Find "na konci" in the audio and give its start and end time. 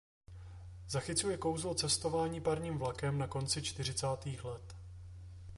3.17-3.61